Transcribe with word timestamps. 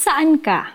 Nasaan 0.00 0.40
ka? 0.40 0.72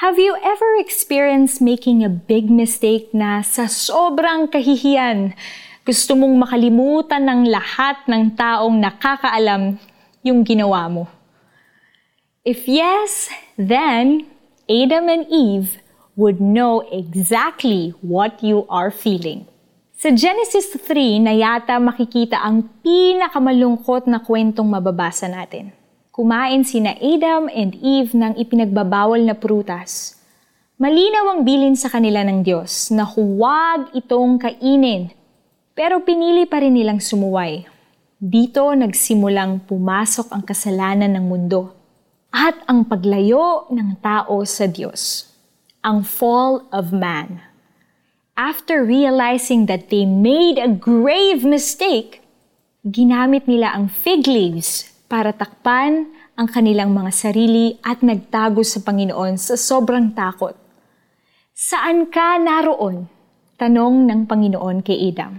Have 0.00 0.16
you 0.16 0.32
ever 0.40 0.80
experienced 0.80 1.60
making 1.60 2.00
a 2.00 2.08
big 2.08 2.48
mistake 2.48 3.12
na 3.12 3.44
sa 3.44 3.68
sobrang 3.68 4.48
kahihiyan, 4.48 5.36
gusto 5.84 6.16
mong 6.16 6.40
makalimutan 6.40 7.20
ng 7.20 7.52
lahat 7.52 8.00
ng 8.08 8.32
taong 8.32 8.72
nakakaalam 8.80 9.76
yung 10.24 10.40
ginawa 10.40 10.88
mo? 10.88 11.04
If 12.48 12.64
yes, 12.64 13.28
then 13.60 14.24
Adam 14.64 15.04
and 15.04 15.28
Eve 15.28 15.76
would 16.16 16.40
know 16.40 16.80
exactly 16.88 17.92
what 18.00 18.40
you 18.40 18.64
are 18.72 18.88
feeling. 18.88 19.44
Sa 20.00 20.16
Genesis 20.16 20.72
3 20.80 21.20
na 21.20 21.36
yata 21.36 21.76
makikita 21.76 22.40
ang 22.40 22.72
pinakamalungkot 22.80 24.08
na 24.08 24.24
kwentong 24.24 24.72
mababasa 24.72 25.28
natin. 25.28 25.81
Kumain 26.12 26.60
sina 26.60 26.92
Adam 27.00 27.48
and 27.48 27.72
Eve 27.80 28.12
ng 28.12 28.36
ipinagbabawal 28.36 29.24
na 29.24 29.32
prutas. 29.32 30.20
Malinaw 30.76 31.32
ang 31.32 31.40
bilin 31.40 31.72
sa 31.72 31.88
kanila 31.88 32.20
ng 32.20 32.44
Diyos 32.44 32.92
na 32.92 33.08
huwag 33.08 33.96
itong 33.96 34.36
kainin. 34.36 35.08
Pero 35.72 36.04
pinili 36.04 36.44
pa 36.44 36.60
rin 36.60 36.76
nilang 36.76 37.00
sumuway. 37.00 37.64
Dito 38.20 38.76
nagsimulang 38.76 39.64
pumasok 39.64 40.36
ang 40.36 40.44
kasalanan 40.44 41.16
ng 41.16 41.24
mundo 41.24 41.72
at 42.28 42.60
ang 42.68 42.84
paglayo 42.84 43.72
ng 43.72 43.96
tao 44.04 44.44
sa 44.44 44.68
Diyos. 44.68 45.32
Ang 45.80 46.04
fall 46.04 46.68
of 46.76 46.92
man 46.92 47.40
after 48.36 48.84
realizing 48.84 49.64
that 49.64 49.88
they 49.88 50.04
made 50.04 50.60
a 50.60 50.68
grave 50.68 51.40
mistake, 51.40 52.20
ginamit 52.84 53.48
nila 53.48 53.72
ang 53.72 53.88
fig 53.88 54.28
leaves 54.28 54.91
para 55.12 55.36
takpan 55.36 56.08
ang 56.32 56.48
kanilang 56.48 56.88
mga 56.88 57.12
sarili 57.12 57.76
at 57.84 58.00
nagtago 58.00 58.64
sa 58.64 58.80
Panginoon 58.80 59.36
sa 59.36 59.60
sobrang 59.60 60.08
takot. 60.16 60.56
Saan 61.52 62.08
ka 62.08 62.40
naroon? 62.40 63.12
Tanong 63.60 64.08
ng 64.08 64.24
Panginoon 64.24 64.80
kay 64.80 65.12
Adam. 65.12 65.36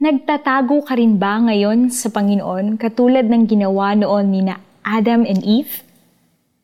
Nagtatago 0.00 0.88
ka 0.88 0.96
rin 0.96 1.20
ba 1.20 1.36
ngayon 1.44 1.92
sa 1.92 2.08
Panginoon 2.08 2.80
katulad 2.80 3.28
ng 3.28 3.44
ginawa 3.44 3.92
noon 3.92 4.32
ni 4.32 4.40
na 4.40 4.56
Adam 4.80 5.28
and 5.28 5.44
Eve? 5.44 5.84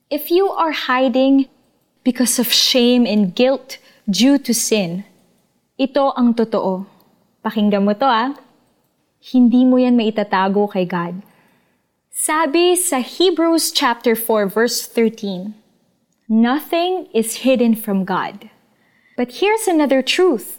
If 0.08 0.32
you 0.32 0.48
are 0.48 0.72
hiding 0.72 1.52
because 2.08 2.40
of 2.40 2.48
shame 2.48 3.04
and 3.04 3.36
guilt 3.36 3.76
due 4.08 4.40
to 4.48 4.56
sin, 4.56 5.04
ito 5.76 6.16
ang 6.16 6.32
totoo. 6.32 6.88
Pakinggan 7.44 7.84
mo 7.84 7.92
to 7.92 8.08
ah. 8.08 8.32
Hindi 9.20 9.68
mo 9.68 9.76
yan 9.76 9.92
maitatago 9.92 10.72
kay 10.72 10.88
God. 10.88 11.27
Sabi 12.18 12.74
sa 12.74 12.98
Hebrews 12.98 13.70
chapter 13.70 14.18
4 14.18 14.50
verse 14.50 14.82
13, 14.82 15.54
Nothing 16.26 17.06
is 17.14 17.46
hidden 17.46 17.78
from 17.78 18.02
God. 18.02 18.50
But 19.16 19.38
here's 19.38 19.70
another 19.70 20.02
truth. 20.02 20.58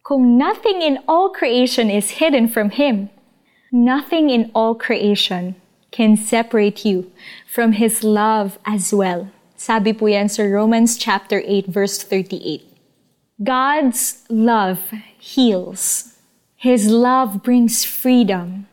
Kung 0.00 0.40
nothing 0.40 0.80
in 0.80 1.04
all 1.04 1.28
creation 1.28 1.92
is 1.92 2.24
hidden 2.24 2.48
from 2.48 2.72
Him, 2.72 3.12
nothing 3.68 4.32
in 4.32 4.50
all 4.56 4.72
creation 4.72 5.60
can 5.92 6.16
separate 6.16 6.88
you 6.88 7.12
from 7.44 7.76
His 7.76 8.00
love 8.00 8.56
as 8.64 8.88
well. 8.88 9.28
Sabi 9.60 9.92
po 9.92 10.08
yan 10.08 10.32
sa 10.32 10.48
Romans 10.48 10.96
chapter 10.96 11.44
8 11.44 11.68
verse 11.68 12.00
38. 12.00 12.64
God's 13.44 14.24
love 14.32 14.80
heals. 15.20 16.16
His 16.56 16.88
love 16.88 17.44
brings 17.44 17.84
freedom. 17.84 18.67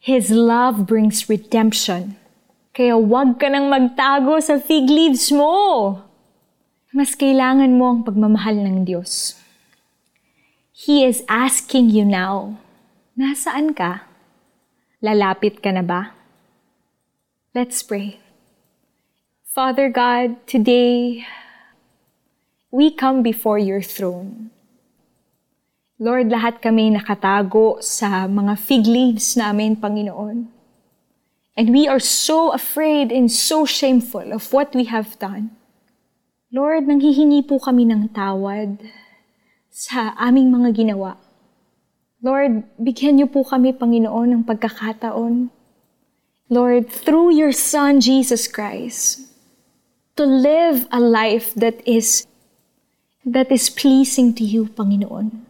His 0.00 0.32
love 0.32 0.88
brings 0.88 1.28
redemption. 1.28 2.16
Kaya 2.72 2.96
huwag 2.96 3.36
ka 3.36 3.52
nang 3.52 3.68
magtago 3.68 4.40
sa 4.40 4.56
fig 4.56 4.88
leaves 4.88 5.28
mo. 5.28 6.00
Mas 6.96 7.12
kailangan 7.12 7.76
mo 7.76 7.92
ang 7.92 8.00
pagmamahal 8.08 8.56
ng 8.64 8.88
Diyos. 8.88 9.36
He 10.72 11.04
is 11.04 11.20
asking 11.28 11.92
you 11.92 12.08
now, 12.08 12.56
nasaan 13.12 13.76
ka? 13.76 14.08
Lalapit 15.04 15.60
ka 15.60 15.68
na 15.68 15.84
ba? 15.84 16.16
Let's 17.52 17.84
pray. 17.84 18.16
Father 19.44 19.92
God, 19.92 20.40
today, 20.48 21.28
we 22.72 22.88
come 22.88 23.20
before 23.20 23.60
your 23.60 23.84
throne. 23.84 24.48
Lord, 26.00 26.32
lahat 26.32 26.64
kami 26.64 26.96
nakatago 26.96 27.76
sa 27.84 28.24
mga 28.24 28.56
fig 28.56 28.88
leaves 28.88 29.36
namin, 29.36 29.76
Panginoon. 29.76 30.48
And 31.60 31.66
we 31.76 31.84
are 31.84 32.00
so 32.00 32.56
afraid 32.56 33.12
and 33.12 33.28
so 33.28 33.68
shameful 33.68 34.32
of 34.32 34.48
what 34.48 34.72
we 34.72 34.88
have 34.88 35.20
done. 35.20 35.52
Lord, 36.48 36.88
nanghihingi 36.88 37.44
po 37.44 37.60
kami 37.60 37.84
ng 37.84 38.16
tawad 38.16 38.80
sa 39.68 40.16
aming 40.16 40.48
mga 40.48 40.72
ginawa. 40.72 41.20
Lord, 42.24 42.64
bigyan 42.80 43.20
niyo 43.20 43.28
po 43.28 43.44
kami, 43.44 43.76
Panginoon, 43.76 44.40
ng 44.40 44.42
pagkakataon. 44.48 45.52
Lord, 46.48 46.88
through 46.88 47.36
your 47.36 47.52
Son, 47.52 48.00
Jesus 48.00 48.48
Christ, 48.48 49.28
to 50.16 50.24
live 50.24 50.88
a 50.88 50.96
life 50.96 51.52
that 51.60 51.84
is 51.84 52.24
that 53.28 53.52
is 53.52 53.68
pleasing 53.68 54.32
to 54.32 54.48
you, 54.48 54.64
Panginoon. 54.72 55.49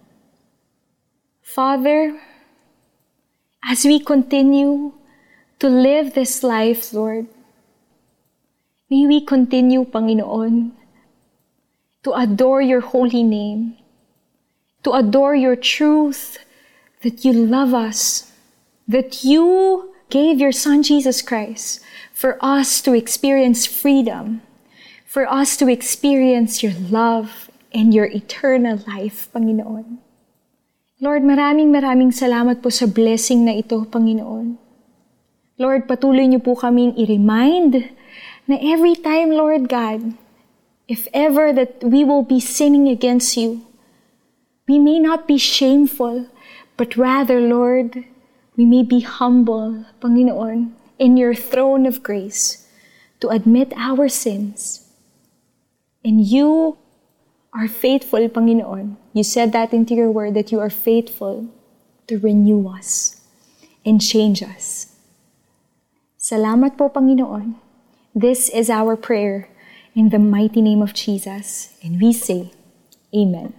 Father, 1.50 2.14
as 3.64 3.84
we 3.84 3.98
continue 3.98 4.92
to 5.58 5.68
live 5.68 6.14
this 6.14 6.44
life, 6.44 6.92
Lord, 6.94 7.26
may 8.88 9.04
we 9.08 9.26
continue, 9.26 9.84
Panginoon, 9.84 10.70
to 12.04 12.12
adore 12.12 12.62
your 12.62 12.80
holy 12.80 13.24
name, 13.24 13.74
to 14.84 14.92
adore 14.92 15.34
your 15.34 15.56
truth, 15.56 16.38
that 17.02 17.24
you 17.24 17.32
love 17.32 17.74
us, 17.74 18.30
that 18.86 19.24
you 19.24 19.92
gave 20.08 20.38
your 20.38 20.52
Son 20.52 20.84
Jesus 20.84 21.20
Christ 21.20 21.82
for 22.12 22.38
us 22.40 22.80
to 22.82 22.94
experience 22.94 23.66
freedom, 23.66 24.40
for 25.04 25.26
us 25.26 25.56
to 25.56 25.66
experience 25.66 26.62
your 26.62 26.74
love 26.78 27.50
and 27.74 27.92
your 27.92 28.06
eternal 28.06 28.78
life, 28.86 29.28
Panginoon. 29.34 29.98
Lord, 31.00 31.24
maraming 31.24 31.72
maraming 31.72 32.12
salamat 32.12 32.60
po 32.60 32.68
sa 32.68 32.84
blessing 32.84 33.48
na 33.48 33.56
ito, 33.56 33.88
Panginoon. 33.88 34.60
Lord, 35.56 35.88
patuloy 35.88 36.28
niyo 36.28 36.44
po 36.44 36.52
kaming 36.52 36.92
i-remind 36.92 37.88
na 38.44 38.60
every 38.60 38.92
time, 38.92 39.32
Lord 39.32 39.72
God, 39.72 40.12
if 40.92 41.08
ever 41.16 41.56
that 41.56 41.80
we 41.80 42.04
will 42.04 42.20
be 42.20 42.36
sinning 42.36 42.84
against 42.84 43.40
you, 43.40 43.64
we 44.68 44.76
may 44.76 45.00
not 45.00 45.24
be 45.24 45.40
shameful, 45.40 46.28
but 46.76 47.00
rather, 47.00 47.40
Lord, 47.40 48.04
we 48.60 48.68
may 48.68 48.84
be 48.84 49.00
humble, 49.00 49.88
Panginoon, 50.04 50.76
in 51.00 51.16
your 51.16 51.32
throne 51.32 51.88
of 51.88 52.04
grace 52.04 52.68
to 53.24 53.32
admit 53.32 53.72
our 53.72 54.04
sins. 54.12 54.84
And 56.04 56.20
you 56.20 56.76
are 57.52 57.68
faithful, 57.68 58.28
Panginoon. 58.28 58.96
You 59.12 59.24
said 59.24 59.52
that 59.52 59.72
into 59.72 59.94
your 59.94 60.10
word 60.10 60.34
that 60.34 60.52
you 60.52 60.60
are 60.60 60.70
faithful 60.70 61.48
to 62.06 62.18
renew 62.18 62.68
us 62.68 63.20
and 63.84 64.00
change 64.00 64.42
us. 64.42 64.94
Salamat 66.18 66.76
po, 66.76 66.90
Panginoon. 66.90 67.56
This 68.14 68.48
is 68.50 68.70
our 68.70 68.94
prayer 68.94 69.48
in 69.94 70.10
the 70.10 70.18
mighty 70.18 70.60
name 70.60 70.82
of 70.82 70.94
Jesus. 70.94 71.74
And 71.82 72.00
we 72.00 72.12
say, 72.12 72.52
Amen. 73.14 73.54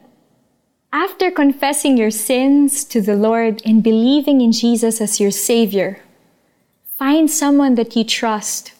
After 0.93 1.31
confessing 1.31 1.97
your 1.97 2.11
sins 2.11 2.83
to 2.91 3.01
the 3.01 3.15
Lord 3.15 3.61
and 3.65 3.83
believing 3.83 4.41
in 4.41 4.51
Jesus 4.51 4.99
as 4.99 5.19
your 5.19 5.31
Savior, 5.31 6.03
find 6.99 7.31
someone 7.31 7.75
that 7.75 7.95
you 7.95 8.03
trust, 8.03 8.73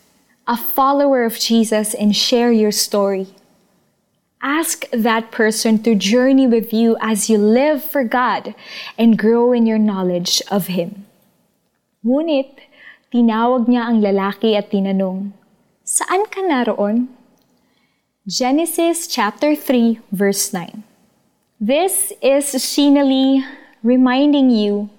a 0.48 0.56
follower 0.56 1.24
of 1.24 1.40
Jesus, 1.40 1.94
and 1.94 2.16
share 2.16 2.52
your 2.52 2.72
story. 2.72 3.28
Ask 4.42 4.90
that 4.90 5.30
person 5.30 5.84
to 5.84 5.94
journey 5.94 6.48
with 6.48 6.74
you 6.74 6.98
as 7.00 7.30
you 7.30 7.38
live 7.38 7.86
for 7.86 8.04
God 8.04 8.56
and 8.98 9.18
grow 9.18 9.54
in 9.54 9.70
your 9.70 9.78
knowledge 9.78 10.42
of 10.50 10.66
Him. 10.66 11.06
Ngunit, 12.02 12.58
tinawag 13.14 13.70
niya 13.70 13.86
ang 13.86 14.02
lalaki 14.02 14.58
at 14.58 14.74
tinanong, 14.74 15.38
Saan 15.86 16.26
ka 16.34 16.42
naroon? 16.42 17.14
Genesis 18.26 19.06
chapter 19.06 19.54
3 19.54 20.02
verse 20.10 20.50
9. 20.50 20.82
This 21.62 22.10
is 22.26 22.58
Shinali 22.58 23.46
reminding 23.86 24.50
you 24.50 24.90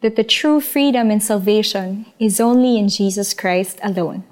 that 0.00 0.16
the 0.16 0.24
true 0.24 0.60
freedom 0.60 1.10
and 1.10 1.20
salvation 1.20 2.08
is 2.16 2.40
only 2.40 2.80
in 2.80 2.88
Jesus 2.88 3.36
Christ 3.36 3.76
alone. 3.84 4.24